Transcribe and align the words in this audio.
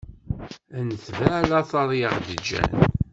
Ad 0.77 0.83
netbeɛ 0.87 1.35
lateṛ 1.49 1.89
i 1.99 2.03
ɣ-d-ğğan. 2.13 2.73